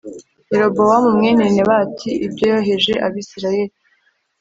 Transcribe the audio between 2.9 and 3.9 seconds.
Abisirayeli